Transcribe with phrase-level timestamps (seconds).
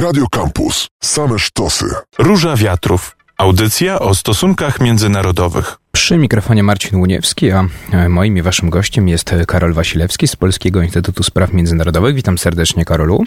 [0.00, 0.88] Radio Campus.
[1.02, 1.86] Same sztosy.
[2.18, 3.16] Róża Wiatrów.
[3.38, 5.76] Audycja o stosunkach międzynarodowych.
[5.92, 10.82] Przy mikrofonie Marcin Łuniewski, a e, moim i waszym gościem jest Karol Wasilewski z Polskiego
[10.82, 12.14] Instytutu Spraw Międzynarodowych.
[12.14, 13.24] Witam serdecznie, Karolu.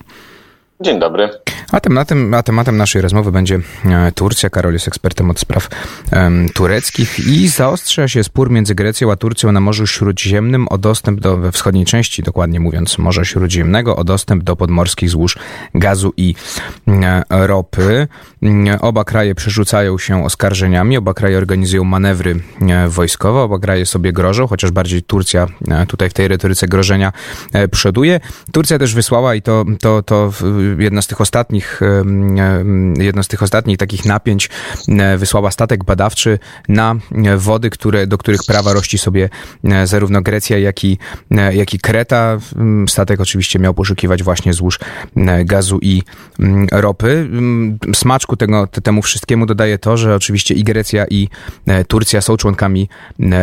[0.81, 1.29] Dzień dobry.
[1.71, 4.50] A tematem, a tematem naszej rozmowy będzie e, Turcja.
[4.50, 5.70] Karol jest ekspertem od spraw
[6.11, 11.20] um, tureckich i zaostrza się spór między Grecją a Turcją na Morzu Śródziemnym o dostęp
[11.20, 15.38] do, we wschodniej części, dokładnie mówiąc, Morza Śródziemnego, o dostęp do podmorskich złóż
[15.75, 16.36] gazu i
[16.88, 18.08] e, ropy.
[18.67, 24.13] E, oba kraje przerzucają się oskarżeniami, oba kraje organizują manewry e, wojskowe, oba kraje sobie
[24.13, 27.12] grożą, chociaż bardziej Turcja e, tutaj w tej retoryce grożenia
[27.53, 28.20] e, przoduje.
[28.52, 30.31] Turcja też wysłała i to, to, to
[30.80, 31.81] jedna z tych ostatnich,
[32.98, 34.49] jedno z tych ostatnich takich napięć
[35.17, 36.39] wysłała statek badawczy
[36.70, 36.95] na
[37.38, 39.30] wody, które, do których prawa rości sobie
[39.84, 40.98] zarówno Grecja, jak i,
[41.52, 42.38] jak i Kreta.
[42.88, 44.80] Statek oczywiście miał poszukiwać właśnie złóż
[45.45, 46.03] gazu i
[46.72, 47.30] ropy.
[47.95, 51.30] Smaczku tego, temu wszystkiemu dodaje to, że oczywiście i Grecja, i
[51.88, 52.89] Turcja są członkami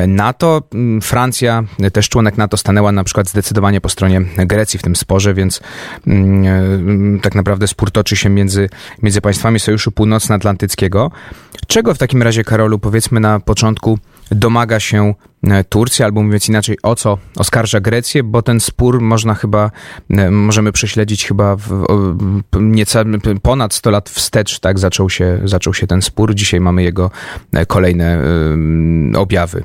[0.09, 0.63] NATO.
[1.03, 5.61] Francja, też członek NATO, stanęła na przykład zdecydowanie po stronie Grecji w tym sporze, więc
[7.23, 8.69] tak naprawdę spór toczy się między,
[9.03, 11.11] między państwami Sojuszu Północnoatlantyckiego.
[11.67, 13.99] Czego w takim razie, Karolu, powiedzmy na początku,
[14.31, 19.35] domaga się e, Turcja, albo mówiąc inaczej, o co oskarża Grecję, bo ten spór można
[19.35, 19.71] chyba,
[20.31, 21.87] możemy prześledzić chyba w,
[22.61, 23.05] nieca,
[23.43, 26.35] ponad 100 lat wstecz, tak, zaczął się, zaczął się ten spór.
[26.35, 27.11] Dzisiaj mamy jego
[27.53, 28.23] e, kolejne
[29.17, 29.65] objawy.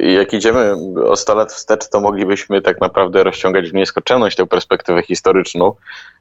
[0.00, 0.74] Jak idziemy
[1.06, 5.74] o 100 lat wstecz, to moglibyśmy tak naprawdę rozciągać w nieskończoność tę perspektywę historyczną.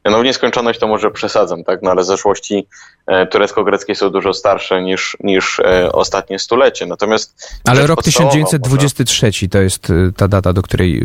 [0.05, 1.81] No w nieskończoność to może przesadzam, tak?
[1.81, 2.67] No ale zaszłości
[3.07, 6.85] e, turecko-greckie są dużo starsze niż, niż e, ostatnie stulecie.
[6.85, 7.59] Natomiast.
[7.65, 9.47] Ale rok 1923 może...
[9.47, 11.03] to jest e, ta data, do której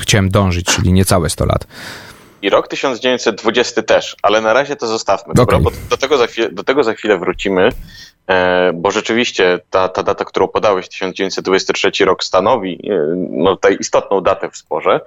[0.00, 1.66] chciałem dążyć, czyli niecałe 100 lat.
[2.42, 5.34] I rok 1920 też, ale na razie to zostawmy, okay.
[5.34, 7.68] dobra, bo do tego, za chwilę, do tego za chwilę wrócimy,
[8.74, 12.90] bo rzeczywiście ta, ta data, którą podałeś, 1923 rok, stanowi
[13.30, 15.00] no, tutaj istotną datę w sporze.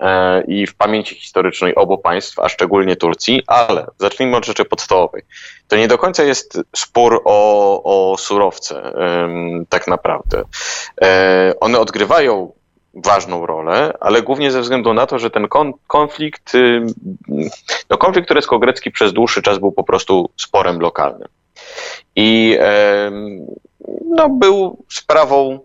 [0.00, 5.22] E, i w pamięci historycznej obu państw, a szczególnie Turcji, ale zacznijmy od rzeczy podstawowej.
[5.68, 8.92] To nie do końca jest spór o, o surowce,
[9.68, 10.42] tak naprawdę.
[11.02, 12.52] E, one odgrywają
[12.94, 15.48] ważną rolę, ale głównie ze względu na to, że ten
[15.86, 16.52] konflikt,
[17.90, 21.28] no konflikt turecko-grecki przez dłuższy czas był po prostu sporem lokalnym.
[22.16, 22.58] I
[24.04, 25.60] no, był sprawą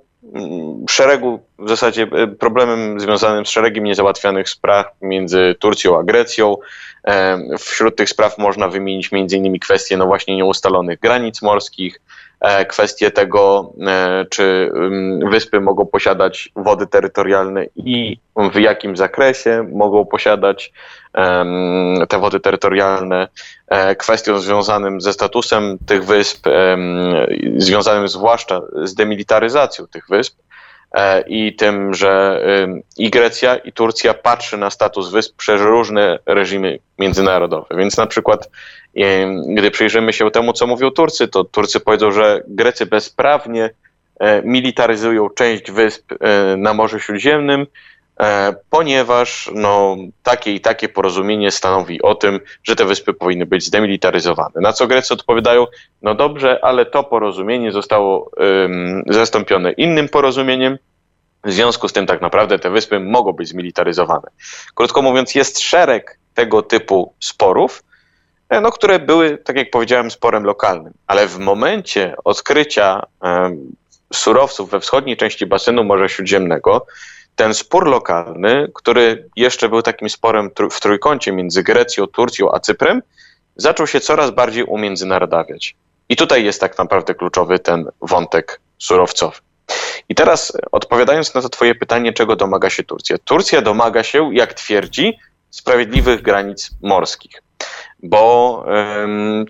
[0.89, 6.57] szeregu, w zasadzie e, problemem związanym z szeregiem niezałatwianych spraw między Turcją a Grecją.
[7.59, 9.59] Wśród tych spraw można wymienić m.in.
[9.59, 12.01] kwestie no właśnie nieustalonych granic morskich,
[12.41, 13.74] e, kwestie tego,
[14.29, 14.72] czy
[15.31, 18.18] wyspy mogą posiadać wody terytorialne i
[18.53, 20.74] w jakim zakresie mogą posiadać
[22.09, 23.28] te wody terytorialne,
[23.97, 26.47] kwestią związanym ze statusem tych wysp,
[27.57, 30.38] związanym zwłaszcza z demilitaryzacją tych wysp.
[30.94, 32.41] E, i tym, że
[32.97, 37.75] i Grecja, i Turcja patrzy na status wysp przez różne reżimy międzynarodowe.
[37.78, 38.50] Więc na przykład,
[39.47, 43.69] gdy przyjrzymy się temu, co mówią Turcy, to Turcy powiedzą, że Grecy bezprawnie
[44.19, 47.68] e, militaryzują część wysp e, na Morzu Śródziemnym,
[48.69, 54.61] ponieważ no, takie i takie porozumienie stanowi o tym, że te wyspy powinny być zdemilitaryzowane.
[54.61, 55.67] Na co Grecy odpowiadają,
[56.01, 58.31] no dobrze, ale to porozumienie zostało
[59.07, 60.77] zastąpione innym porozumieniem,
[61.43, 64.27] w związku z tym tak naprawdę te wyspy mogą być zmilitaryzowane.
[64.75, 67.83] Krótko mówiąc, jest szereg tego typu sporów,
[68.49, 70.93] e, no, które były, tak jak powiedziałem, sporem lokalnym.
[71.07, 73.75] Ale w momencie odkrycia um,
[74.13, 76.85] surowców we wschodniej części basenu Morza Śródziemnego,
[77.36, 83.02] ten spór lokalny, który jeszcze był takim sporem w trójkącie między Grecją, Turcją a Cyprem,
[83.56, 85.75] zaczął się coraz bardziej umiędzynarodawiać.
[86.09, 89.38] I tutaj jest tak naprawdę kluczowy ten wątek surowcowy.
[90.09, 93.18] I teraz odpowiadając na to Twoje pytanie, czego domaga się Turcja?
[93.18, 95.18] Turcja domaga się, jak twierdzi,
[95.50, 97.44] sprawiedliwych granic morskich.
[98.03, 98.66] Bo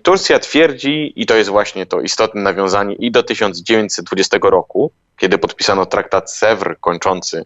[0.02, 5.86] Turcja twierdzi, i to jest właśnie to istotne nawiązanie i do 1920 roku, kiedy podpisano
[5.86, 7.44] traktat Sewr kończący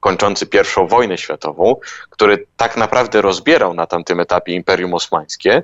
[0.00, 1.76] kończący pierwszą wojnę światową,
[2.10, 5.62] który tak naprawdę rozbierał na tamtym etapie Imperium Osmańskie,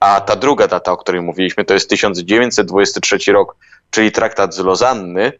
[0.00, 3.56] a ta druga data, o której mówiliśmy, to jest 1923 rok,
[3.90, 5.32] czyli traktat z Lozanny,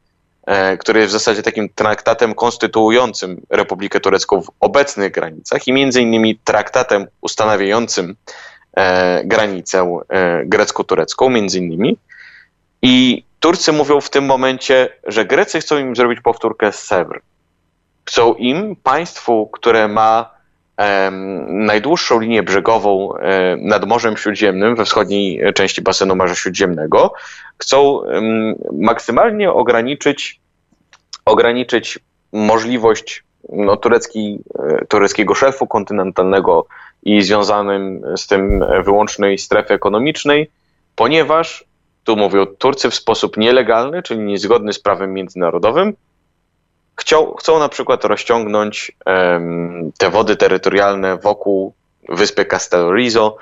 [0.46, 6.02] e, który jest w zasadzie takim traktatem konstytuującym Republikę Turecką w obecnych granicach i między
[6.02, 8.17] innymi traktatem ustanawiającym
[8.76, 11.99] e, granicę e, grecko-turecką, między innymi.
[12.82, 17.20] I Turcy mówią w tym momencie, że Grecy chcą im zrobić powtórkę z Sewr,
[18.08, 20.38] chcą im, państwu, które ma
[21.49, 23.12] najdłuższą linię brzegową
[23.58, 27.12] nad Morzem Śródziemnym we wschodniej części basenu Morza Śródziemnego.
[27.58, 28.00] Chcą
[28.72, 30.40] maksymalnie ograniczyć,
[31.25, 31.99] ograniczyć
[32.32, 36.66] możliwość no, turecki, e, tureckiego szelfu kontynentalnego
[37.02, 40.50] i związanym z tym wyłącznej strefy ekonomicznej,
[40.96, 41.64] ponieważ,
[42.04, 45.94] tu mówią Turcy w sposób nielegalny, czyli niezgodny z prawem międzynarodowym,
[46.99, 51.75] chciał, chcą na przykład rozciągnąć um, te wody terytorialne wokół
[52.09, 53.37] wyspy Castellorizo.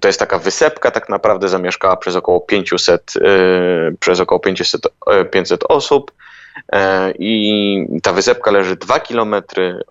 [0.00, 4.82] To jest taka wysepka, tak naprawdę zamieszkała przez około 500, yy, przez około 500,
[5.30, 6.12] 500 osób.
[6.72, 9.34] E, i ta wysepka leży 2 km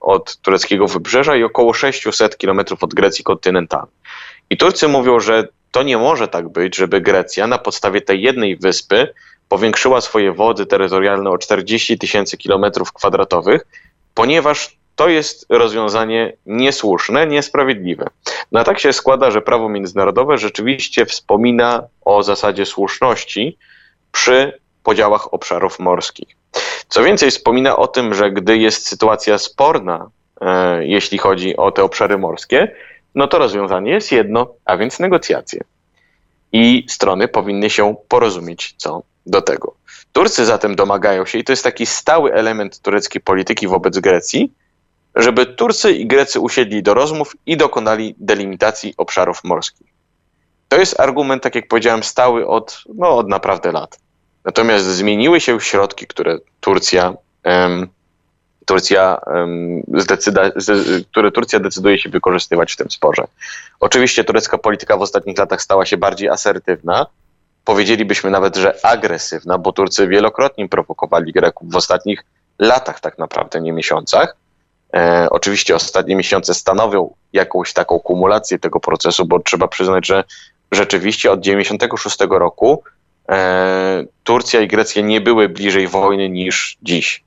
[0.02, 3.96] od tureckiego wybrzeża i około 600 km od Grecji kontynentalnej.
[4.50, 8.58] I Turcy mówią, że to nie może tak być, żeby Grecja na podstawie tej jednej
[8.58, 9.14] wyspy
[9.50, 13.68] powiększyła swoje wody terytorialne o 40 tysięcy kilometrów kwadratowych,
[14.14, 18.06] ponieważ to jest rozwiązanie niesłuszne, niesprawiedliwe.
[18.52, 23.58] No a tak się składa, że prawo międzynarodowe rzeczywiście wspomina o zasadzie słuszności
[24.12, 26.36] przy podziałach obszarów morskich.
[26.88, 30.10] Co więcej, wspomina o tym, że gdy jest sytuacja sporna,
[30.42, 32.76] e, jeśli chodzi o te obszary morskie,
[33.16, 35.62] no to rozwiązanie jest jedno, a więc negocjacje.
[36.52, 39.76] I strony powinny się porozumieć co do tego.
[40.12, 44.52] Turcy zatem domagają się, i to jest taki stały element tureckiej polityki wobec Grecji,
[45.16, 49.88] żeby Turcy i Grecy usiedli do rozmów i dokonali delimitacji obszarów morskich.
[50.68, 54.00] To jest argument, tak jak powiedziałem, stały od, no, od naprawdę lat.
[54.46, 57.14] Natomiast zmieniły się środki, które Turcja,
[58.66, 60.52] Turcja, um, zdecyda,
[61.12, 63.28] które Turcja decyduje się wykorzystywać w tym sporze.
[63.80, 67.06] Oczywiście turecka polityka w ostatnich latach stała się bardziej asertywna,
[67.70, 72.26] powiedzielibyśmy nawet, że agresywna, bo Turcy wielokrotnie prowokowali Greków w ostatnich
[72.60, 74.36] latach tak naprawdę, nie miesiącach.
[74.94, 80.24] E, oczywiście ostatnie miesiące stanowią jakąś taką kumulację tego procesu, bo trzeba przyznać, że
[80.72, 82.84] rzeczywiście od 96 roku
[83.30, 87.24] E, Turcja i Grecja nie były bliżej wojny niż dziś.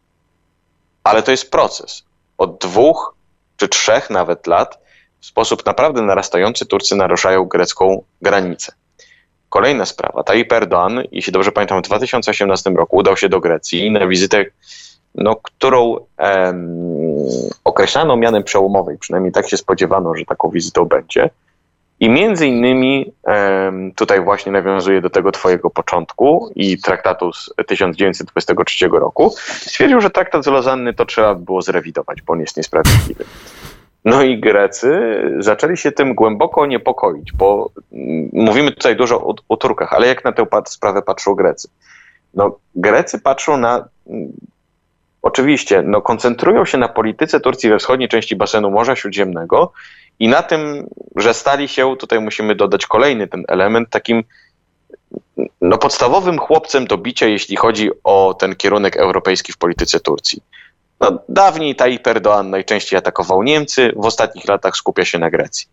[1.05, 2.05] Ale to jest proces.
[2.39, 3.15] Od dwóch
[3.57, 4.79] czy trzech nawet lat
[5.21, 8.73] w sposób naprawdę narastający Turcy naruszają grecką granicę.
[9.53, 10.23] Kolejna sprawa.
[10.23, 14.45] Tayyip Erdoğan, jeśli dobrze pamiętam, w 2018 roku udał się do Grecji na wizytę,
[15.15, 16.89] no, którą em,
[17.65, 18.99] określano mianem przełomowej.
[18.99, 21.31] Przynajmniej tak się spodziewano, że taką wizytą będzie.
[22.01, 23.13] I między innymi
[23.97, 29.35] tutaj właśnie nawiązuje do tego twojego początku i traktatu z 1923 roku.
[29.47, 33.25] Stwierdził, że traktat z Lozanny to trzeba było zrewidować, bo on jest niesprawiedliwy.
[34.05, 39.57] No i Grecy zaczęli się tym głęboko niepokoić, bo mm, mówimy tutaj dużo o, o
[39.57, 41.69] Turkach, ale jak na tę sprawę patrzą Grecy?
[42.35, 44.33] No, Grecy patrzą na mm,
[45.23, 49.73] oczywiście, no, koncentrują się na polityce Turcji we wschodniej części basenu Morza Śródziemnego
[50.19, 54.25] i na tym, że stali się, tutaj musimy dodać kolejny ten element, takim
[55.61, 60.43] no, podstawowym chłopcem do bicia, jeśli chodzi o ten kierunek europejski w polityce Turcji.
[61.03, 65.67] No, dawniej Tayyip Erdoğan najczęściej atakował Niemcy, w ostatnich latach skupia się na Grecji.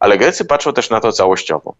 [0.00, 1.74] Ale Grecy patrzą też na to całościowo.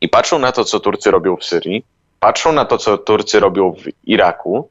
[0.00, 1.84] I patrzą na to, co Turcy robią w Syrii,
[2.20, 4.68] patrzą na to, co Turcy robią w Iraku,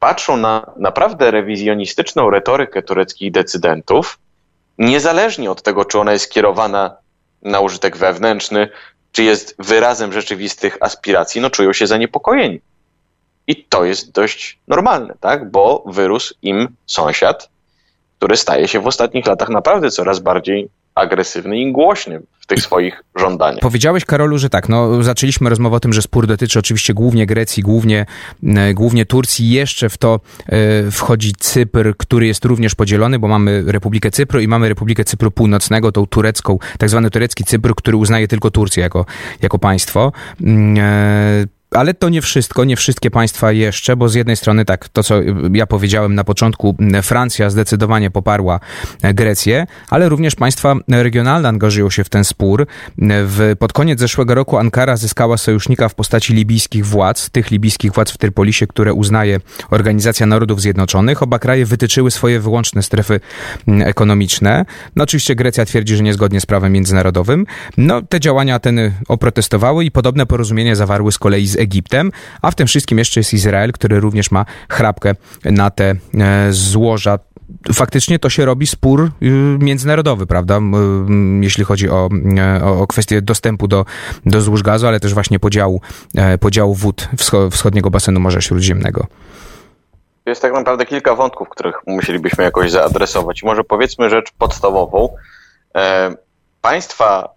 [0.00, 4.18] patrzą na naprawdę rewizjonistyczną retorykę tureckich decydentów,
[4.78, 6.96] niezależnie od tego, czy ona jest kierowana
[7.42, 8.68] na użytek wewnętrzny,
[9.12, 12.60] czy jest wyrazem rzeczywistych aspiracji, no czują się zaniepokojeni.
[13.46, 15.50] I to jest dość normalne, tak?
[15.50, 17.48] Bo wyrósł im sąsiad,
[18.18, 23.02] który staje się w ostatnich latach naprawdę coraz bardziej agresywny i głośny w tych swoich
[23.16, 23.60] żądaniach.
[23.60, 27.62] Powiedziałeś, Karolu, że tak, no, zaczęliśmy rozmowę o tym, że spór dotyczy oczywiście głównie Grecji,
[27.62, 28.06] głównie,
[28.56, 29.50] e, głównie Turcji.
[29.50, 34.48] Jeszcze w to e, wchodzi Cypr, który jest również podzielony, bo mamy Republikę Cypru i
[34.48, 39.06] mamy Republikę Cypru Północnego, tą turecką, tak zwany turecki Cypr, który uznaje tylko Turcję jako,
[39.42, 40.12] jako państwo.
[41.76, 45.02] E, ale to nie wszystko, nie wszystkie państwa jeszcze, bo z jednej strony tak, to
[45.02, 45.14] co
[45.52, 48.60] ja powiedziałem na początku, Francja zdecydowanie poparła
[49.02, 52.66] Grecję, ale również państwa regionalne angażują się w ten spór.
[52.98, 58.10] W, pod koniec zeszłego roku Ankara zyskała sojusznika w postaci libijskich władz, tych libijskich władz
[58.10, 59.40] w Trypolisie, które uznaje
[59.70, 61.22] Organizacja Narodów Zjednoczonych.
[61.22, 63.20] Oba kraje wytyczyły swoje wyłączne strefy
[63.68, 64.64] ekonomiczne.
[64.96, 67.46] No oczywiście Grecja twierdzi, że niezgodnie z prawem międzynarodowym.
[67.76, 71.65] No te działania Ateny oprotestowały i podobne porozumienie zawarły z kolei z Egiptem,
[72.42, 77.18] a w tym wszystkim jeszcze jest Izrael, który również ma chrapkę na te e, złoża
[77.74, 79.26] faktycznie to się robi spór y,
[79.58, 80.60] międzynarodowy, prawda?
[81.40, 82.08] Jeśli chodzi o,
[82.38, 83.84] e, o kwestię dostępu do,
[84.26, 85.80] do złóż gazu, ale też właśnie podziału,
[86.16, 87.08] e, podziału wód
[87.50, 89.06] wschodniego basenu Morza Śródziemnego.
[90.26, 93.42] Jest tak naprawdę kilka wątków, których musielibyśmy jakoś zaadresować.
[93.42, 95.08] Może powiedzmy rzecz podstawową.
[96.60, 97.28] państwa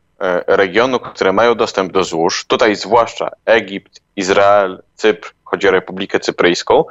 [0.48, 6.86] regionu, które mają dostęp do złóż, tutaj zwłaszcza Egipt, Izrael, Cypr, chodzi o Republikę Cypryjską,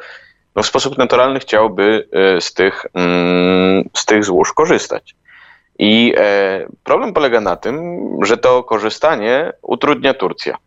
[0.56, 2.08] no w sposób naturalny chciałby
[2.40, 5.14] z tych, mm, z tych złóż korzystać.
[5.78, 6.14] I
[6.84, 10.58] problem polega na tym, że to korzystanie utrudnia Turcja.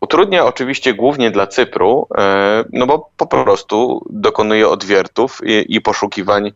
[0.00, 6.52] Utrudnia oczywiście głównie dla Cypru, e, no bo po prostu dokonuje odwiertów i, i poszukiwań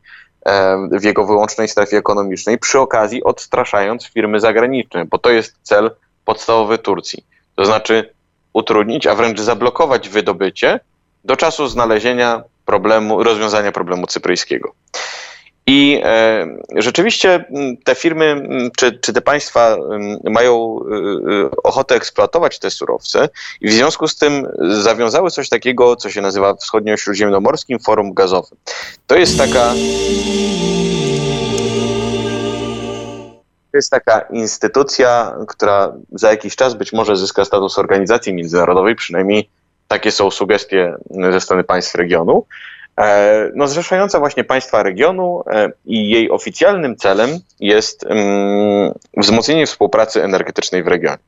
[0.47, 5.91] e, w jego wyłącznej strefie ekonomicznej, przy okazji odstraszając firmy zagraniczne, bo to jest cel
[6.25, 7.25] podstawowy Turcji.
[7.57, 8.13] To znaczy
[8.53, 10.81] utrudnić, a wręcz zablokować wydobycie
[11.25, 14.73] do czasu znalezienia problemu, rozwiązania problemu cypryjskiego.
[15.67, 17.45] I e, rzeczywiście
[17.85, 19.77] te firmy, czy, czy te państwa
[20.25, 23.29] mają e, e, ochotę eksploatować te surowce
[23.61, 28.59] i w związku z tym zawiązały coś takiego, co się nazywa Wschodnio-Śródziemnomorskim Forum Gazowym.
[29.07, 29.73] To jest taka.
[33.73, 39.49] To jest taka instytucja, która za jakiś czas być może zyska status organizacji międzynarodowej, przynajmniej
[39.89, 40.95] takie są sugestie
[41.31, 42.47] ze strony państw regionu.
[42.99, 50.25] E, no, zrzeszająca właśnie państwa regionu e, i jej oficjalnym celem jest mm, wzmocnienie współpracy
[50.25, 51.19] energetycznej w regionie.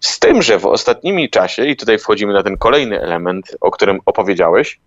[0.00, 4.00] Z tym, że w ostatnim czasie, i tutaj wchodzimy na ten kolejny element, o którym
[4.06, 4.80] opowiedziałeś,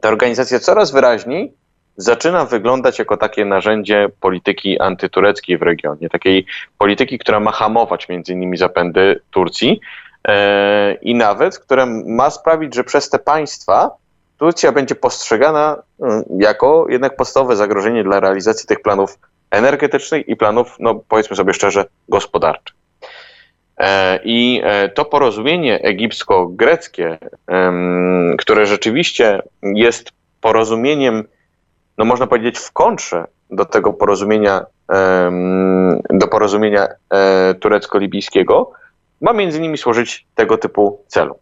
[0.00, 1.52] ta organizacja coraz wyraźniej
[1.96, 6.46] zaczyna wyglądać jako takie narzędzie polityki antytureckiej w regionie, takiej
[6.78, 9.80] polityki, która ma hamować między innymi zapędy Turcji
[10.28, 13.90] e, i nawet, która ma sprawić, że przez te państwa
[14.38, 19.18] Turcja będzie postrzegana mm, jako jednak podstawowe zagrożenie dla realizacji tych planów
[19.50, 22.76] energetycznych i planów, no powiedzmy sobie szczerze, gospodarczych.
[23.78, 27.18] E, I e, to porozumienie egipsko-greckie,
[28.38, 30.10] które rzeczywiście jest
[30.40, 31.24] porozumieniem,
[31.98, 34.66] no można powiedzieć, w kontrze do tego porozumienia,
[36.10, 38.70] do porozumienia e, turecko-libijskiego,
[39.20, 41.38] ma między innymi służyć tego typu celu.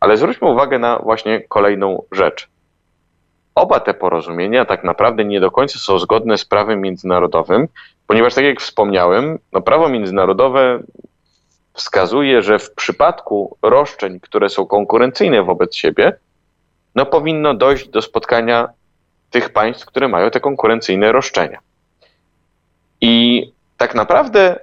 [0.00, 2.48] Ale zwróćmy uwagę na właśnie kolejną rzecz.
[3.54, 7.68] Oba te porozumienia tak naprawdę nie do końca są zgodne z prawem międzynarodowym,
[8.06, 10.82] ponieważ, tak jak wspomniałem, no prawo międzynarodowe
[11.72, 16.12] wskazuje, że w przypadku roszczeń, które są konkurencyjne wobec siebie,
[16.94, 18.68] no powinno dojść do spotkania
[19.32, 21.58] tych państw, które mają te konkurencyjne roszczenia.
[23.00, 23.42] I
[23.76, 24.58] tak naprawdę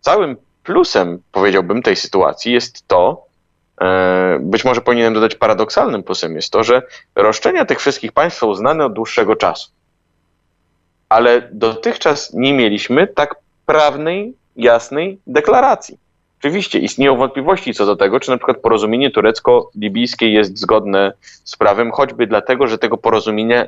[0.00, 3.26] całym plusem, powiedziałbym, tej sytuacji jest to,
[3.82, 6.82] E, być może powinienem dodać paradoksalnym plusem jest to, że
[7.14, 9.70] roszczenia tych wszystkich państw są znane od dłuższego czasu.
[11.08, 13.34] Ale dotychczas nie mieliśmy tak
[13.66, 15.98] prawnej, jasnej deklaracji.
[16.42, 21.12] Oczywiście istnieją wątpliwości co do tego, czy na przykład porozumienie turecko-libijskie jest zgodne
[21.44, 23.66] z prawem, choćby dlatego, że tego porozumienia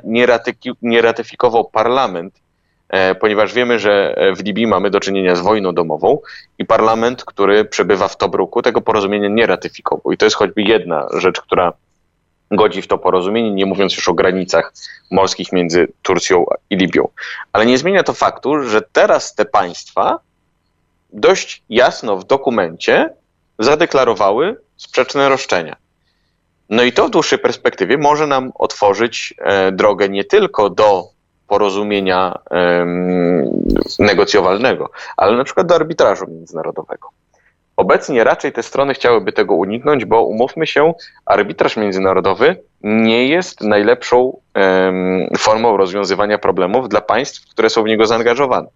[0.81, 2.45] nie, ratyfikował parlament
[2.89, 6.19] E, ponieważ wiemy, że w Libii mamy do czynienia z wojną domową
[6.57, 10.11] i parlament, który przebywa w Tobruku, tego porozumienia nie ratyfikował.
[10.11, 11.73] I to jest choćby jedna rzecz, która
[12.51, 14.73] godzi w to porozumienie, nie mówiąc już o granicach
[15.11, 17.07] morskich między Turcją i Libią.
[17.53, 20.19] Ale nie zmienia to faktu, że teraz te państwa
[21.13, 23.09] dość jasno w dokumencie
[23.59, 25.75] zadeklarowały sprzeczne roszczenia.
[26.69, 31.15] No i to w dłuższej perspektywie może nam otworzyć e, drogę nie tylko do
[31.47, 32.39] porozumienia
[33.99, 37.09] negocjowalnego, ale na przykład do arbitrażu międzynarodowego.
[37.77, 40.93] Obecnie raczej te strony chciałyby tego uniknąć, bo umówmy się,
[41.25, 44.39] arbitraż międzynarodowy nie jest najlepszą
[45.37, 48.67] formą rozwiązywania problemów dla państw, które są w niego zaangażowane,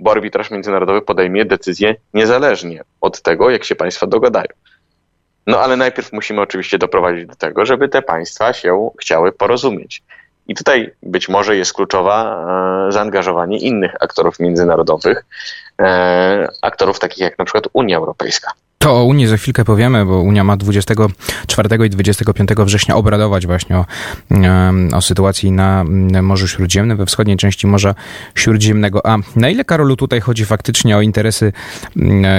[0.00, 4.48] bo arbitraż międzynarodowy podejmie decyzję niezależnie od tego, jak się państwa dogadają.
[5.46, 10.02] No ale najpierw musimy oczywiście doprowadzić do tego, żeby te państwa się chciały porozumieć.
[10.46, 12.46] I tutaj być może jest kluczowa
[12.88, 15.24] e, zaangażowanie innych aktorów międzynarodowych,
[15.80, 18.52] e, aktorów takich jak na przykład Unia Europejska.
[18.82, 23.76] To o Unii za chwilkę powiemy, bo Unia ma 24 i 25 września obradować właśnie
[23.78, 23.84] o,
[24.92, 25.84] o sytuacji na
[26.22, 27.94] Morzu Śródziemnym, we wschodniej części Morza
[28.34, 29.06] Śródziemnego.
[29.06, 31.52] A na ile, Karolu, tutaj chodzi faktycznie o interesy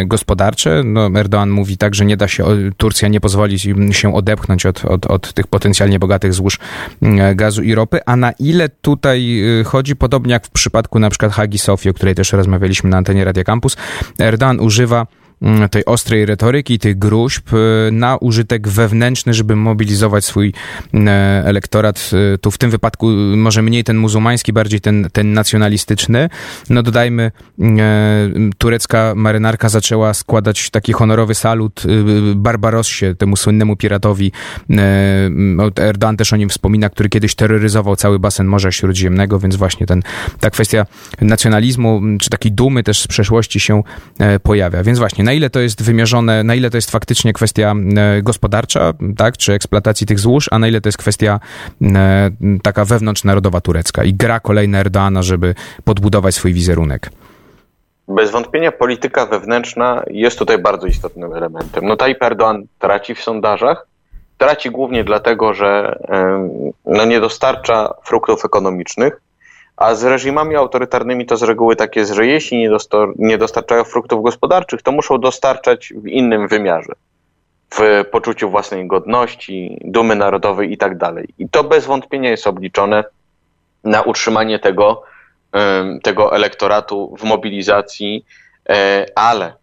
[0.05, 0.83] gospodarcze?
[0.86, 2.45] No, Erdoğan mówi tak, że nie da się,
[2.77, 3.60] Turcja nie pozwoli
[3.91, 6.60] się odepchnąć od, od, od tych potencjalnie bogatych złóż
[7.36, 8.00] gazu i ropy.
[8.05, 11.93] A na ile tutaj y, chodzi, podobnie jak w przypadku na przykład Hagi Sofii, o
[11.93, 13.77] której też rozmawialiśmy na antenie Radio Campus,
[14.19, 15.21] Erdoğan używa mm,
[15.71, 17.50] tej ostrej retoryki, tych gruźb
[17.91, 20.53] na użytek wewnętrzny, żeby mobilizować swój
[21.43, 22.12] elektorat.
[22.41, 26.29] Tu w tym wypadku może mniej ten muzułmański, bardziej ten, ten nacjonalistyczny.
[26.69, 27.31] No dodajmy,
[28.57, 31.83] turecka marynarka zaczęła składać taki honorowy salut
[32.36, 34.31] Barbarossie, temu słynnemu piratowi.
[35.79, 40.01] Erdogan też o nim wspomina, który kiedyś terroryzował cały basen Morza Śródziemnego, więc właśnie ten,
[40.39, 40.86] ta kwestia
[41.21, 43.83] nacjonalizmu, czy takiej dumy też z przeszłości się
[44.19, 44.83] e, pojawia.
[44.83, 48.94] Więc właśnie, na ile to jest wymierzone, na ile to jest faktycznie kwestia e, gospodarcza,
[49.18, 51.40] tak, czy eksploatacji tych złóż, a na ile to jest kwestia
[51.82, 52.32] e,
[52.64, 57.10] taka wewnątrznarodowa turecka i gra kolejna Erdoana, żeby podbudować swój wizerunek.
[58.08, 61.86] Bez wątpienia polityka wewnętrzna jest tutaj bardzo istotnym elementem.
[61.86, 63.88] No Tayyip Erdoğan traci w sondażach,
[64.38, 66.00] traci głównie dlatego, że
[66.86, 69.22] no, nie dostarcza fruktów ekonomicznych,
[69.82, 72.70] a z reżimami autorytarnymi to z reguły tak jest, że jeśli nie,
[73.16, 76.94] nie dostarczają fruktów gospodarczych, to muszą dostarczać w innym wymiarze.
[77.74, 81.28] W poczuciu własnej godności, dumy narodowej i tak dalej.
[81.40, 83.04] I to bez wątpienia jest obliczone
[83.84, 85.04] na utrzymanie tego,
[86.04, 88.26] tego elektoratu w mobilizacji,
[88.70, 89.54] e, ale,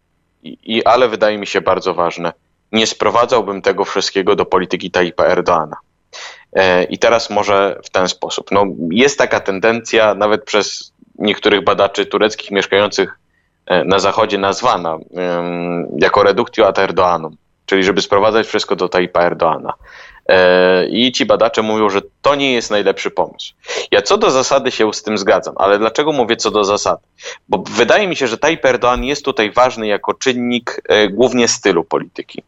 [0.42, 2.32] i, ale wydaje mi się bardzo ważne,
[2.72, 5.76] nie sprowadzałbym tego wszystkiego do polityki Tayyipa Erdoana.
[6.52, 8.50] E, I teraz może w ten sposób.
[8.50, 13.18] No, jest taka tendencja, nawet przez niektórych badaczy tureckich mieszkających
[13.66, 14.98] e, na zachodzie, nazwana
[15.98, 17.36] jako reductio ad Erdoanum,
[17.66, 19.72] czyli żeby sprowadzać wszystko do Tayyipa Erdoana.
[20.28, 23.54] E, I ci badacze mówią, że to nie jest najlepszy pomysł.
[23.90, 27.02] Ja co do zasady się z tym zgadzam, ale dlaczego mówię co do zasady?
[27.48, 32.42] Bo wydaje mi się, że Tayyip Erdoğan jest tutaj ważny jako czynnik głównie stylu polityki.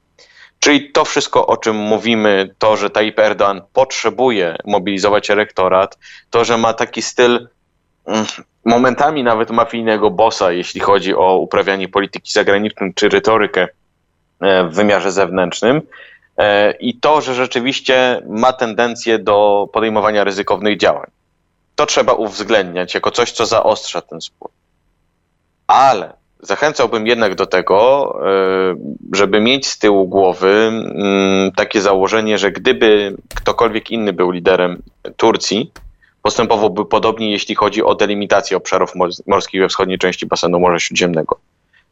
[0.60, 5.98] Czyli to wszystko, o czym mówimy, to, że Tayyip Erdoğan potrzebuje mobilizować elektorat,
[6.30, 7.48] to, że ma taki styl
[8.06, 8.26] mm,
[8.64, 13.68] momentami nawet mafijnego bossa, jeśli chodzi o uprawianie polityki zagranicznej czy retorykę
[14.40, 15.82] e, w wymiarze zewnętrznym.
[16.38, 21.10] E, I to, że rzeczywiście ma tendencję do podejmowania ryzykownych działań.
[21.74, 24.50] To trzeba uwzględniać jako coś, co zaostrza ten spór.
[25.66, 28.76] Ale Zachęcałbym jednak do tego, e,
[29.12, 34.82] żeby mieć z tyłu głowy mm, takie założenie, że gdyby ktokolwiek inny był liderem
[35.16, 35.72] Turcji,
[36.22, 38.92] postępowałby podobnie, jeśli chodzi o delimitację obszarów
[39.26, 41.38] morskich we wschodniej części basenu Morza Śródziemnego.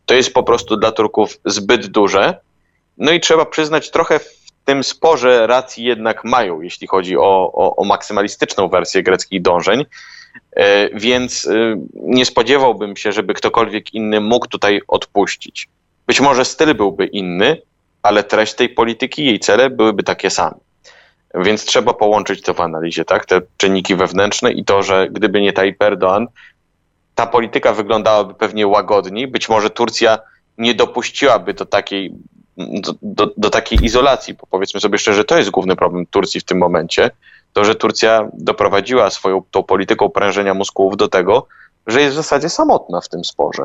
[0.07, 2.41] To jest po prostu dla Turków zbyt duże.
[2.99, 7.77] No i trzeba przyznać, trochę w tym sporze racji jednak mają, jeśli chodzi o, o,
[7.77, 9.87] o maksymalistyczną wersję greckich dążeń.
[10.57, 15.69] E, więc e, nie spodziewałbym się, żeby ktokolwiek inny mógł tutaj odpuścić.
[16.07, 17.63] Być może styl byłby inny,
[18.03, 20.55] ale treść tej polityki, jej cele byłyby takie same.
[21.35, 23.27] Więc trzeba połączyć to w analizie, tak?
[23.27, 26.27] Te czynniki wewnętrzne i to, że gdyby nie Tayyip Erdoğan,
[27.15, 29.29] ta polityka wyglądałaby pewnie łagodniej.
[29.29, 30.19] Być może Turcja
[30.59, 32.13] nie dopuściłaby do takiej,
[32.57, 36.45] do, do, do takiej izolacji, bo powiedzmy sobie szczerze, to jest główny problem Turcji w
[36.45, 37.11] tym momencie,
[37.59, 41.47] to, że Turcja doprowadziła swoją tą polityką prężenia mózgów do tego,
[41.87, 43.65] że jest w zasadzie samotna w tym sporze.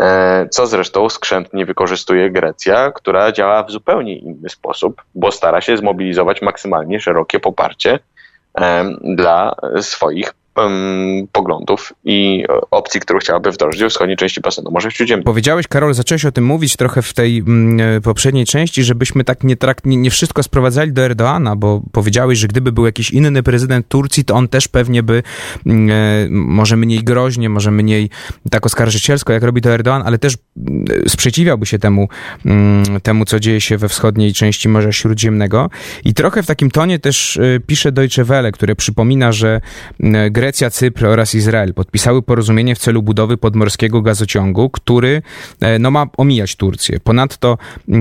[0.00, 5.76] E, co zresztą skrzętnie wykorzystuje Grecja, która działa w zupełnie inny sposób, bo stara się
[5.76, 7.98] zmobilizować maksymalnie szerokie poparcie
[9.16, 10.34] dla swoich
[11.32, 15.30] poglądów i opcji, którą chciałaby wdrożyć w wschodniej części basenu Morza Śródziemnego.
[15.30, 19.44] Powiedziałeś, Karol, zacząłeś o tym mówić trochę w tej mm, e, poprzedniej części, żebyśmy tak
[19.44, 23.42] nie, trakt, nie, nie wszystko sprowadzali do Erdoana, bo powiedziałeś, że gdyby był jakiś inny
[23.42, 25.22] prezydent Turcji, to on też pewnie by
[25.66, 28.10] mm, e, może mniej groźnie, może mniej
[28.50, 32.08] tak oskarżycielsko, jak robi to Erdoğan, ale też mm, sprzeciwiałby się temu,
[33.02, 35.70] temu, co dzieje się we wschodniej części Morza Śródziemnego.
[36.04, 39.60] I trochę w takim tonie też e, pisze Deutsche Welle, które przypomina, że
[40.42, 45.22] Grecja, Cypr oraz Izrael podpisały porozumienie w celu budowy podmorskiego gazociągu, który
[45.60, 47.00] e, no, ma omijać Turcję.
[47.00, 47.94] Ponadto e,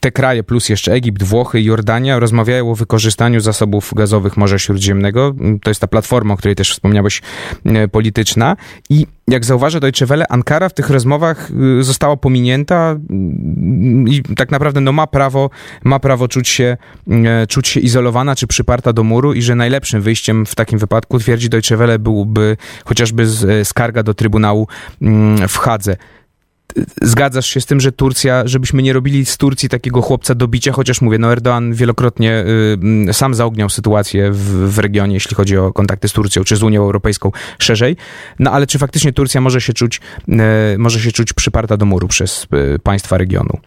[0.00, 5.34] te kraje, plus jeszcze Egipt, Włochy i Jordania rozmawiają o wykorzystaniu zasobów gazowych Morza Śródziemnego.
[5.62, 7.22] To jest ta platforma, o której też wspomniałeś,
[7.64, 8.56] e, polityczna.
[8.90, 12.96] I jak zauważa Deutsche Welle, Ankara w tych rozmowach y, została pominięta
[14.06, 15.50] i tak naprawdę no, ma, prawo,
[15.84, 16.76] ma prawo czuć się,
[17.48, 21.48] czuć się izolowana czy przyparta do muru i że najlepszym wyjściem w takim wypadku, twierdzi
[21.50, 24.68] Deutsche Welle, byłby chociażby y, skarga do Trybunału
[25.02, 25.96] mm, w Hadze.
[27.02, 30.72] Zgadzasz się z tym, że Turcja, żebyśmy nie robili z Turcji takiego chłopca do bicia,
[30.72, 32.44] chociaż mówię, no Erdoğan wielokrotnie
[33.08, 36.62] y, sam zaogniał sytuację w, w, regionie, jeśli chodzi o kontakty z Turcją, czy z
[36.62, 37.96] Unią Europejską szerzej,
[38.38, 42.08] no ale czy faktycznie Turcja może się czuć, y, może się czuć przyparta do muru
[42.08, 43.58] przez y, państwa regionu?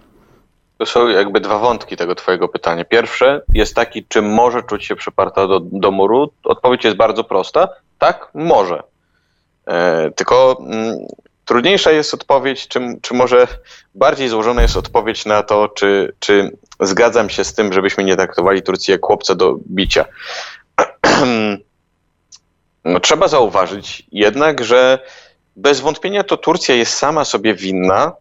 [0.77, 2.85] To są jakby dwa wątki tego twojego pytania.
[2.85, 6.31] Pierwsze jest taki, czy może czuć się przyparta do, do muru?
[6.43, 7.69] Odpowiedź jest bardzo prosta.
[7.99, 8.83] Tak, może.
[9.67, 10.97] E, tylko mm,
[11.45, 13.47] trudniejsza jest odpowiedź, czy, czy może
[13.95, 18.61] bardziej złożona jest odpowiedź na to, czy, czy zgadzam się z tym, żebyśmy nie traktowali
[18.61, 20.05] Turcji jak chłopca do bicia.
[22.85, 24.99] No, trzeba zauważyć jednak, że
[25.55, 28.11] bez wątpienia to Turcja jest sama sobie winna,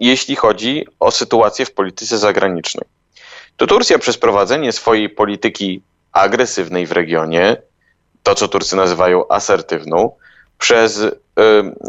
[0.00, 2.84] jeśli chodzi o sytuację w polityce zagranicznej.
[3.56, 5.82] To Turcja przez prowadzenie swojej polityki
[6.12, 7.56] agresywnej w regionie,
[8.22, 10.10] to co Turcy nazywają asertywną,
[10.58, 11.12] przez y,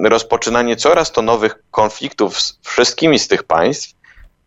[0.04, 3.96] rozpoczynanie coraz to nowych konfliktów z wszystkimi z tych państw,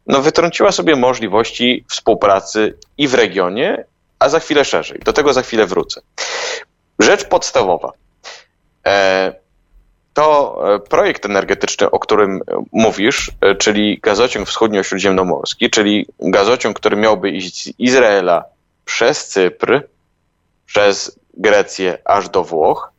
[0.07, 3.85] no wytrąciła sobie możliwości współpracy i w regionie,
[4.19, 4.99] a za chwilę szerzej.
[4.99, 6.01] Do tego za chwilę wrócę.
[6.99, 7.93] Rzecz podstawowa.
[8.87, 9.35] E,
[10.15, 12.41] to e, projekt energetyczny, o którym
[12.73, 18.45] mówisz, e, czyli gazociąg wschodnio-śródziemnomorski, czyli gazociąg, który miałby iść z Izraela
[18.85, 19.83] przez Cypr,
[20.67, 22.93] przez Grecję aż do Włoch,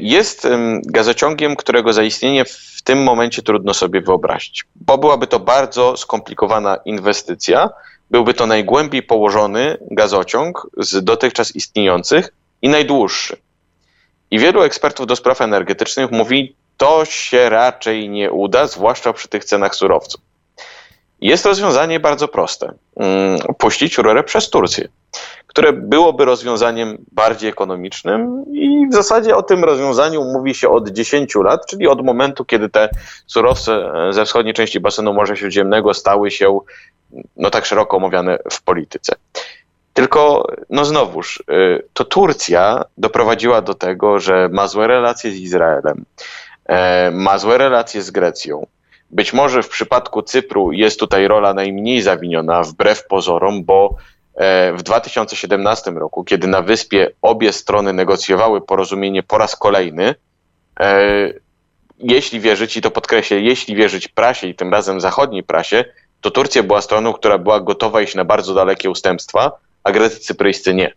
[0.00, 0.48] jest
[0.86, 7.70] gazociągiem, którego zaistnienie w tym momencie trudno sobie wyobrazić, bo byłaby to bardzo skomplikowana inwestycja.
[8.10, 13.36] Byłby to najgłębiej położony gazociąg z dotychczas istniejących i najdłuższy.
[14.30, 19.44] I wielu ekspertów do spraw energetycznych mówi, to się raczej nie uda, zwłaszcza przy tych
[19.44, 20.20] cenach surowców.
[21.20, 22.72] Jest rozwiązanie bardzo proste.
[22.96, 24.88] Mm, puścić rurę przez Turcję,
[25.46, 31.34] które byłoby rozwiązaniem bardziej ekonomicznym i w zasadzie o tym rozwiązaniu mówi się od 10
[31.34, 32.88] lat, czyli od momentu, kiedy te
[33.26, 36.60] surowce ze wschodniej części basenu Morza Śródziemnego stały się
[37.36, 39.14] no tak szeroko omawiane w polityce.
[39.98, 46.04] Tylko, no znowuż, y, to Turcja doprowadziła do tego, że ma złe relacje z Izraelem,
[46.66, 48.66] e, ma złe relacje z Grecją.
[49.10, 53.96] Być może w przypadku Cypru jest tutaj rola najmniej zawiniona, wbrew pozorom, bo
[54.34, 60.14] e, w 2017 roku, kiedy na wyspie obie strony negocjowały porozumienie po raz kolejny,
[60.80, 61.32] e,
[61.98, 65.84] jeśli wierzyć, i to podkreślę, jeśli wierzyć prasie i tym razem zachodniej prasie,
[66.20, 69.52] to Turcja była stroną, która była gotowa iść na bardzo dalekie ustępstwa,
[69.88, 70.92] a Grecy cypryjscy nie.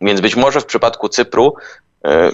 [0.00, 1.54] Więc być może w przypadku Cypru
[2.04, 2.30] e,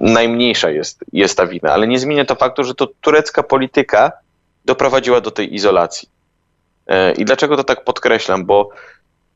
[0.00, 4.12] najmniejsza jest, jest ta wina, ale nie zmienia to faktu, że to turecka polityka
[4.64, 6.08] doprowadziła do tej izolacji.
[6.86, 8.44] E, I dlaczego to tak podkreślam?
[8.44, 8.68] Bo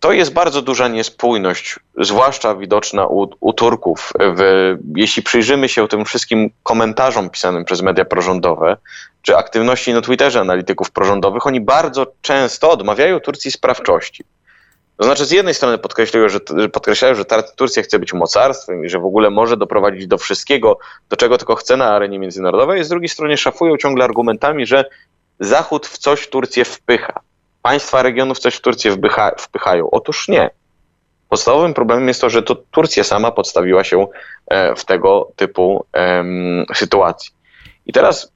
[0.00, 4.12] to jest bardzo duża niespójność, zwłaszcza widoczna u, u Turków.
[4.18, 8.76] W, jeśli przyjrzymy się tym wszystkim komentarzom pisanym przez media prorządowe,
[9.22, 14.24] czy aktywności na Twitterze analityków prorządowych, oni bardzo często odmawiają Turcji sprawczości.
[15.00, 16.40] To znaczy, z jednej strony podkreślają, że,
[16.72, 17.24] podkreślają, że
[17.56, 20.78] Turcja chce być mocarstwem i że w ogóle może doprowadzić do wszystkiego,
[21.10, 24.84] do czego tylko chce na arenie międzynarodowej, z drugiej strony szafują ciągle argumentami, że
[25.38, 27.20] Zachód w coś Turcję wpycha.
[27.62, 29.90] Państwa regionów coś w Turcję wpycha, wpychają.
[29.90, 30.50] Otóż nie.
[31.28, 34.06] Podstawowym problemem jest to, że to Turcja sama podstawiła się
[34.46, 35.86] e, w tego typu
[36.74, 37.30] sytuacji.
[37.86, 38.32] I teraz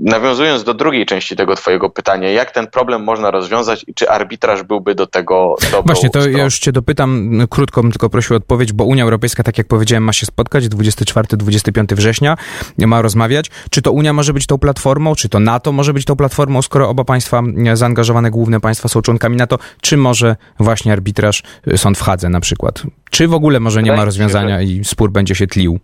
[0.00, 4.62] nawiązując do drugiej części tego twojego pytania, jak ten problem można rozwiązać i czy arbitraż
[4.62, 8.36] byłby do tego dobrą Właśnie, to ja już cię dopytam, krótko bym tylko prosił o
[8.36, 12.36] odpowiedź, bo Unia Europejska, tak jak powiedziałem, ma się spotkać 24-25 września,
[12.78, 13.50] ma rozmawiać.
[13.70, 16.88] Czy to Unia może być tą platformą, czy to NATO może być tą platformą, skoro
[16.88, 17.42] oba państwa,
[17.74, 22.40] zaangażowane główne państwa są członkami NATO, czy może właśnie arbitraż, y, sąd w Hadze na
[22.40, 22.82] przykład?
[23.10, 25.78] Czy w ogóle może nie ma rozwiązania i spór będzie się tlił?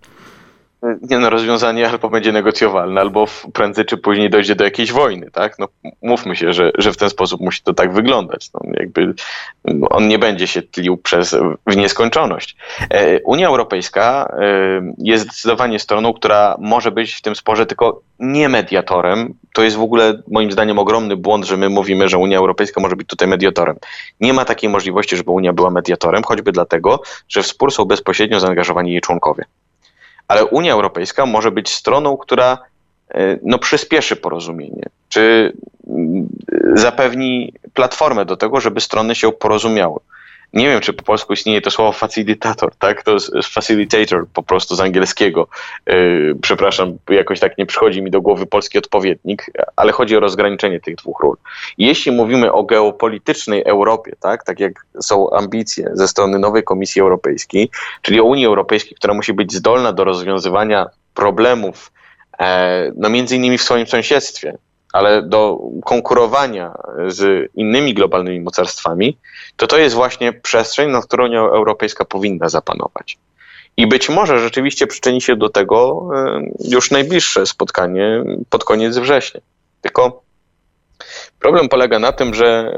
[0.83, 5.59] Nie no, rozwiązanie albo będzie negocjowalne, albo prędzej czy później dojdzie do jakiejś wojny, tak?
[5.59, 5.69] No,
[6.03, 8.51] mówmy się, że, że w ten sposób musi to tak wyglądać.
[8.55, 9.15] No, jakby
[9.91, 11.37] on nie będzie się tlił przez,
[11.67, 12.57] w nieskończoność.
[12.91, 18.49] E, Unia Europejska e, jest zdecydowanie stroną, która może być w tym sporze tylko nie
[18.49, 19.35] mediatorem.
[19.53, 22.97] To jest w ogóle moim zdaniem ogromny błąd, że my mówimy, że Unia Europejska może
[22.97, 23.77] być tutaj mediatorem.
[24.21, 28.41] Nie ma takiej możliwości, żeby Unia była mediatorem, choćby dlatego, że w spór są bezpośrednio
[28.41, 29.45] zaangażowani jej członkowie
[30.29, 32.59] ale Unia Europejska może być stroną, która
[33.11, 35.53] e, no, przyspieszy porozumienie, czy
[35.89, 36.29] mm,
[36.75, 40.01] zapewni platformę do tego, żeby strony się porozumiały.
[40.53, 43.03] Nie wiem, czy po polsku istnieje to słowo facilitator, tak?
[43.03, 45.49] To jest facilitator po prostu z angielskiego.
[45.87, 50.81] Yy, przepraszam, jakoś tak nie przychodzi mi do głowy polski odpowiednik, ale chodzi o rozgraniczenie
[50.81, 51.37] tych dwóch ról.
[51.79, 54.45] Jeśli mówimy o geopolitycznej Europie, tak?
[54.45, 57.71] Tak jak są ambicje ze strony nowej Komisji Europejskiej,
[58.03, 61.93] czyli o Unii Europejskiej, która musi być zdolna do rozwiązywania problemów,
[62.39, 64.59] e, no między innymi w swoim sąsiedztwie,
[64.93, 66.75] ale do konkurowania
[67.07, 69.17] z innymi globalnymi mocarstwami,
[69.57, 73.19] to to jest właśnie przestrzeń, na którą Unia Europejska powinna zapanować.
[73.77, 76.09] I być może rzeczywiście przyczyni się do tego
[76.65, 79.41] już najbliższe spotkanie pod koniec września.
[79.83, 80.23] Tylko
[81.41, 82.73] problem polega na tym, że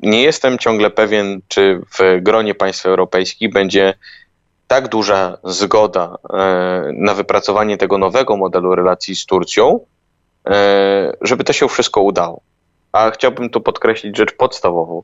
[0.00, 3.94] nie jestem ciągle pewien, czy w gronie państw europejskich będzie
[4.68, 9.97] tak duża zgoda e, na wypracowanie tego nowego modelu relacji z Turcją, e,
[11.20, 12.40] żeby to się wszystko udało.
[12.92, 15.02] A chciałbym tu podkreślić rzecz podstawową.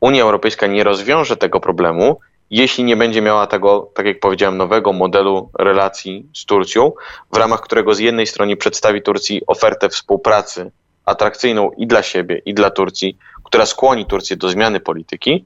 [0.00, 4.92] Unia Europejska nie rozwiąże tego problemu, jeśli nie będzie miała tego, tak jak powiedziałem, nowego
[4.92, 6.92] modelu relacji z Turcją,
[7.32, 10.70] w ramach którego z jednej strony przedstawi Turcji ofertę współpracy
[11.04, 15.44] atrakcyjną i dla siebie, i dla Turcji, która skłoni Turcję do zmiany polityki,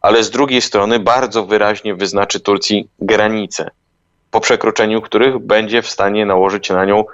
[0.00, 3.70] ale z drugiej strony bardzo wyraźnie wyznaczy Turcji granice,
[4.30, 7.04] po przekroczeniu których będzie w stanie nałożyć na nią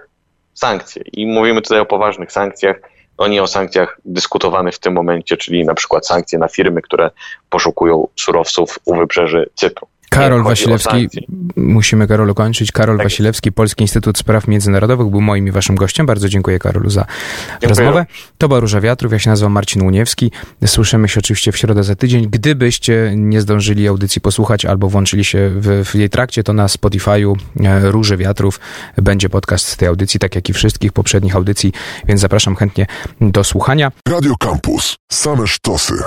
[0.55, 1.03] sankcje.
[1.12, 2.81] I mówimy tutaj o poważnych sankcjach,
[3.19, 7.11] no nie o sankcjach dyskutowanych w tym momencie, czyli na przykład sankcje na firmy, które
[7.51, 9.87] poszukują surowców u wybrzeży Cypru.
[10.14, 11.09] Karol Wasilewski,
[11.57, 12.72] musimy Karolu kończyć.
[12.72, 16.07] Karol tak Wasilewski, Polski Instytut Spraw Międzynarodowych był moim i waszym gościem.
[16.07, 17.07] Bardzo dziękuję Karolu za
[17.50, 17.68] dziękuję.
[17.68, 18.07] rozmowę.
[18.38, 20.31] To była Róża Wiatrów, ja się nazywam Marcin Łuniewski.
[20.66, 22.27] Słyszymy się oczywiście w środę za tydzień.
[22.31, 27.37] Gdybyście nie zdążyli audycji posłuchać albo włączyli się w, w jej trakcie, to na Spotify'u
[27.64, 28.61] e, Róży Wiatrów
[28.96, 31.72] będzie podcast z tej audycji, tak jak i wszystkich poprzednich audycji,
[32.09, 32.87] więc zapraszam chętnie
[33.20, 33.92] do słuchania.
[34.09, 34.96] Radio Campus.
[35.12, 36.05] Same sztosy.